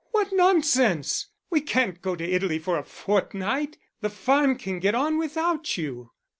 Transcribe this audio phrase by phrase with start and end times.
[0.09, 1.27] "What nonsense!
[1.51, 3.77] We can't go to Italy for a fortnight.
[3.99, 6.09] The farm can get on without you."